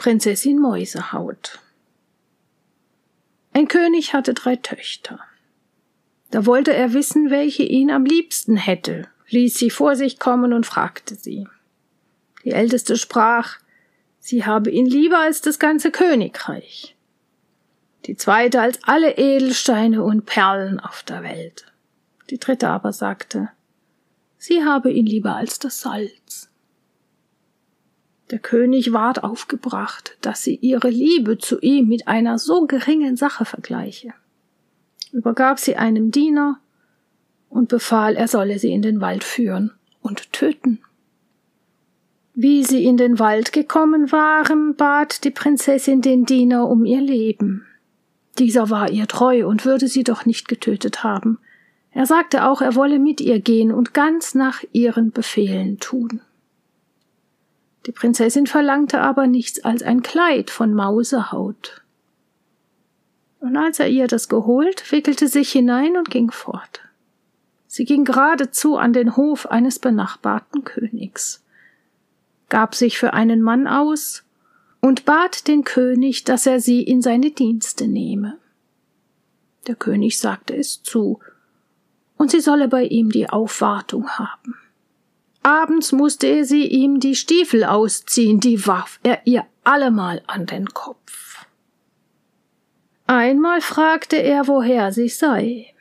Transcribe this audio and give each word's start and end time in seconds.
Prinzessin 0.00 0.58
Mäusehaut. 0.58 1.58
Ein 3.52 3.68
König 3.68 4.14
hatte 4.14 4.32
drei 4.32 4.56
Töchter. 4.56 5.20
Da 6.30 6.46
wollte 6.46 6.72
er 6.72 6.94
wissen, 6.94 7.28
welche 7.28 7.64
ihn 7.64 7.90
am 7.90 8.06
liebsten 8.06 8.56
hätte, 8.56 9.08
ließ 9.28 9.58
sie 9.58 9.68
vor 9.68 9.96
sich 9.96 10.18
kommen 10.18 10.54
und 10.54 10.64
fragte 10.64 11.16
sie. 11.16 11.46
Die 12.44 12.52
älteste 12.52 12.96
sprach, 12.96 13.58
sie 14.20 14.46
habe 14.46 14.70
ihn 14.70 14.86
lieber 14.86 15.18
als 15.18 15.42
das 15.42 15.58
ganze 15.58 15.90
Königreich. 15.90 16.96
Die 18.06 18.16
zweite 18.16 18.62
als 18.62 18.82
alle 18.84 19.18
Edelsteine 19.18 20.02
und 20.02 20.24
Perlen 20.24 20.80
auf 20.80 21.02
der 21.02 21.22
Welt. 21.22 21.66
Die 22.30 22.38
dritte 22.38 22.70
aber 22.70 22.94
sagte, 22.94 23.50
sie 24.38 24.64
habe 24.64 24.90
ihn 24.90 25.04
lieber 25.04 25.36
als 25.36 25.58
das 25.58 25.80
Salz. 25.80 26.49
Der 28.30 28.38
König 28.38 28.92
ward 28.92 29.24
aufgebracht, 29.24 30.16
dass 30.20 30.42
sie 30.42 30.54
ihre 30.54 30.88
Liebe 30.88 31.38
zu 31.38 31.58
ihm 31.60 31.88
mit 31.88 32.06
einer 32.06 32.38
so 32.38 32.66
geringen 32.66 33.16
Sache 33.16 33.44
vergleiche, 33.44 34.14
übergab 35.12 35.58
sie 35.58 35.76
einem 35.76 36.12
Diener 36.12 36.60
und 37.48 37.68
befahl, 37.68 38.14
er 38.14 38.28
solle 38.28 38.60
sie 38.60 38.72
in 38.72 38.82
den 38.82 39.00
Wald 39.00 39.24
führen 39.24 39.72
und 40.00 40.32
töten. 40.32 40.80
Wie 42.34 42.62
sie 42.62 42.84
in 42.84 42.96
den 42.96 43.18
Wald 43.18 43.52
gekommen 43.52 44.12
waren, 44.12 44.76
bat 44.76 45.24
die 45.24 45.30
Prinzessin 45.30 46.00
den 46.00 46.24
Diener 46.24 46.68
um 46.68 46.84
ihr 46.84 47.00
Leben. 47.00 47.66
Dieser 48.38 48.70
war 48.70 48.90
ihr 48.90 49.08
treu 49.08 49.46
und 49.46 49.64
würde 49.64 49.88
sie 49.88 50.04
doch 50.04 50.24
nicht 50.24 50.46
getötet 50.46 51.02
haben. 51.02 51.38
Er 51.90 52.06
sagte 52.06 52.46
auch, 52.46 52.62
er 52.62 52.76
wolle 52.76 53.00
mit 53.00 53.20
ihr 53.20 53.40
gehen 53.40 53.72
und 53.72 53.92
ganz 53.92 54.36
nach 54.36 54.62
ihren 54.72 55.10
Befehlen 55.10 55.80
tun. 55.80 56.20
Die 57.90 57.92
Prinzessin 57.92 58.46
verlangte 58.46 59.00
aber 59.00 59.26
nichts 59.26 59.64
als 59.64 59.82
ein 59.82 60.00
Kleid 60.00 60.50
von 60.50 60.74
Mausehaut. 60.74 61.82
Und 63.40 63.56
als 63.56 63.80
er 63.80 63.88
ihr 63.88 64.06
das 64.06 64.28
geholt, 64.28 64.92
wickelte 64.92 65.26
sich 65.26 65.50
hinein 65.50 65.96
und 65.96 66.08
ging 66.08 66.30
fort. 66.30 66.82
Sie 67.66 67.84
ging 67.84 68.04
geradezu 68.04 68.76
an 68.76 68.92
den 68.92 69.16
Hof 69.16 69.46
eines 69.46 69.80
benachbarten 69.80 70.62
Königs, 70.62 71.42
gab 72.48 72.76
sich 72.76 72.96
für 72.96 73.12
einen 73.12 73.42
Mann 73.42 73.66
aus 73.66 74.22
und 74.80 75.04
bat 75.04 75.48
den 75.48 75.64
König, 75.64 76.22
dass 76.22 76.46
er 76.46 76.60
sie 76.60 76.84
in 76.84 77.02
seine 77.02 77.32
Dienste 77.32 77.88
nehme. 77.88 78.38
Der 79.66 79.74
König 79.74 80.20
sagte 80.20 80.54
es 80.54 80.84
zu, 80.84 81.18
und 82.16 82.30
sie 82.30 82.40
solle 82.40 82.68
bei 82.68 82.84
ihm 82.84 83.10
die 83.10 83.28
Aufwartung 83.28 84.10
haben. 84.10 84.59
Abends 85.42 85.92
musste 85.92 86.26
er 86.26 86.44
sie 86.44 86.66
ihm 86.66 87.00
die 87.00 87.14
Stiefel 87.14 87.64
ausziehen, 87.64 88.40
die 88.40 88.66
warf 88.66 89.00
er 89.02 89.26
ihr 89.26 89.46
allemal 89.64 90.22
an 90.26 90.46
den 90.46 90.66
Kopf. 90.66 91.46
Einmal 93.06 93.60
fragte 93.60 94.16
er, 94.16 94.46
woher 94.46 94.92
sie 94.92 95.08
sei. 95.08 95.74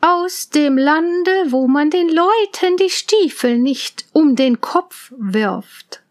Aus 0.00 0.50
dem 0.50 0.78
Lande, 0.78 1.46
wo 1.48 1.66
man 1.66 1.90
den 1.90 2.08
Leuten 2.08 2.76
die 2.78 2.90
Stiefel 2.90 3.58
nicht 3.58 4.06
um 4.12 4.36
den 4.36 4.60
Kopf 4.60 5.12
wirft. 5.16 6.02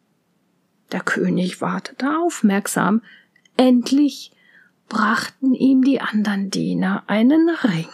Der 0.92 1.02
König 1.02 1.62
wartete 1.62 2.18
aufmerksam. 2.18 3.02
Endlich 3.58 4.32
brachten 4.90 5.54
ihm 5.54 5.84
die 5.84 6.02
andern 6.02 6.50
Diener 6.50 7.04
einen 7.08 7.50
Ring. 7.50 7.88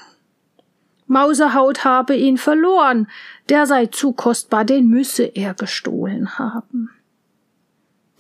Mausehaut 1.12 1.84
habe 1.84 2.16
ihn 2.16 2.38
verloren, 2.38 3.06
der 3.50 3.66
sei 3.66 3.88
zu 3.88 4.14
kostbar, 4.14 4.64
den 4.64 4.88
müsse 4.88 5.24
er 5.24 5.54
gestohlen 5.54 6.40
haben. 6.40 6.90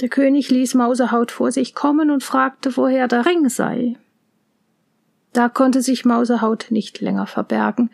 Der 0.01 0.09
König 0.09 0.49
ließ 0.49 0.73
Mausehaut 0.73 1.31
vor 1.31 1.53
sich 1.53 1.73
kommen 1.73 2.11
und 2.11 2.21
fragte, 2.21 2.75
woher 2.75 3.07
der 3.07 3.25
Ring 3.25 3.47
sei. 3.47 3.95
Da 5.31 5.47
konnte 5.47 5.81
sich 5.81 6.03
Mausehaut 6.03 6.65
nicht 6.69 6.99
länger 6.99 7.27
verbergen. 7.27 7.91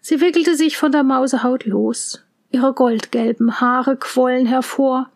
Sie 0.00 0.20
wickelte 0.20 0.56
sich 0.56 0.76
von 0.76 0.90
der 0.90 1.04
Mausehaut 1.04 1.64
los, 1.64 2.24
ihre 2.50 2.72
goldgelben 2.72 3.60
Haare 3.60 3.96
quollen 3.96 4.46
hervor, 4.46 5.08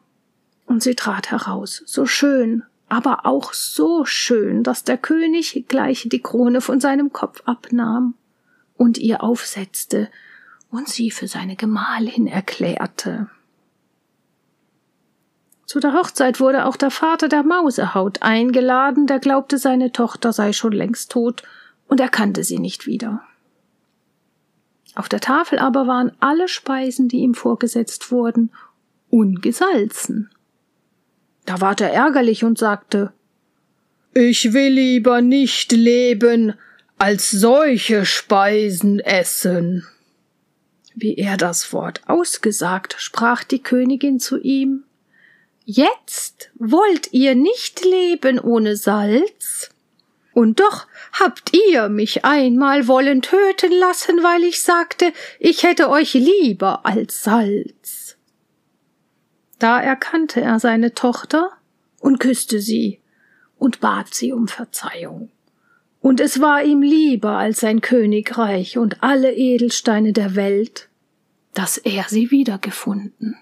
und 0.66 0.84
sie 0.84 0.94
trat 0.94 1.32
heraus, 1.32 1.82
so 1.84 2.06
schön, 2.06 2.62
aber 2.88 3.26
auch 3.26 3.52
so 3.54 4.04
schön, 4.04 4.62
dass 4.62 4.84
der 4.84 4.98
König 4.98 5.64
gleich 5.66 6.08
die 6.08 6.22
Krone 6.22 6.60
von 6.60 6.78
seinem 6.78 7.12
Kopf 7.12 7.42
abnahm 7.44 8.14
und 8.76 8.98
ihr 8.98 9.22
aufsetzte 9.22 10.08
und 10.70 10.88
sie 10.88 11.10
für 11.10 11.28
seine 11.28 11.56
Gemahlin 11.56 12.26
erklärte. 12.26 13.28
Zu 15.66 15.80
der 15.80 15.94
Hochzeit 15.94 16.38
wurde 16.38 16.64
auch 16.64 16.76
der 16.76 16.90
Vater 16.90 17.28
der 17.28 17.42
Mausehaut 17.42 18.22
eingeladen, 18.22 19.06
der 19.06 19.18
glaubte, 19.18 19.58
seine 19.58 19.90
Tochter 19.90 20.32
sei 20.32 20.52
schon 20.52 20.72
längst 20.72 21.10
tot 21.10 21.42
und 21.88 22.00
erkannte 22.00 22.44
sie 22.44 22.58
nicht 22.58 22.86
wieder. 22.86 23.22
Auf 24.94 25.08
der 25.08 25.20
Tafel 25.20 25.58
aber 25.58 25.86
waren 25.86 26.12
alle 26.20 26.48
Speisen, 26.48 27.08
die 27.08 27.18
ihm 27.18 27.34
vorgesetzt 27.34 28.10
wurden, 28.10 28.50
ungesalzen. 29.10 30.30
Da 31.44 31.60
ward 31.60 31.80
er 31.80 31.92
ärgerlich 31.92 32.44
und 32.44 32.58
sagte 32.58 33.12
Ich 34.14 34.52
will 34.52 34.72
lieber 34.72 35.20
nicht 35.20 35.72
leben, 35.72 36.54
als 36.98 37.30
solche 37.30 38.06
Speisen 38.06 39.00
essen. 39.00 39.86
Wie 40.94 41.16
er 41.16 41.36
das 41.36 41.72
Wort 41.72 42.00
ausgesagt, 42.06 42.96
sprach 42.98 43.44
die 43.44 43.62
Königin 43.62 44.18
zu 44.18 44.38
ihm 44.38 44.84
Jetzt 45.68 46.50
wollt 46.54 47.12
ihr 47.12 47.34
nicht 47.34 47.84
leben 47.84 48.38
ohne 48.38 48.76
Salz? 48.76 49.70
Und 50.32 50.60
doch 50.60 50.86
habt 51.12 51.52
ihr 51.54 51.88
mich 51.88 52.24
einmal 52.24 52.86
wollen 52.86 53.20
töten 53.20 53.72
lassen, 53.72 54.22
weil 54.22 54.44
ich 54.44 54.62
sagte, 54.62 55.12
ich 55.40 55.64
hätte 55.64 55.90
euch 55.90 56.14
lieber 56.14 56.86
als 56.86 57.24
Salz. 57.24 58.16
Da 59.58 59.80
erkannte 59.80 60.40
er 60.40 60.60
seine 60.60 60.94
Tochter 60.94 61.50
und 61.98 62.20
küsste 62.20 62.60
sie 62.60 63.00
und 63.58 63.80
bat 63.80 64.14
sie 64.14 64.32
um 64.32 64.46
Verzeihung 64.46 65.30
und 66.06 66.20
es 66.20 66.40
war 66.40 66.62
ihm 66.62 66.82
lieber 66.82 67.30
als 67.30 67.58
sein 67.58 67.80
Königreich 67.80 68.78
und 68.78 69.02
alle 69.02 69.34
Edelsteine 69.34 70.12
der 70.12 70.36
Welt, 70.36 70.88
dass 71.52 71.78
er 71.78 72.04
sie 72.06 72.30
wiedergefunden. 72.30 73.36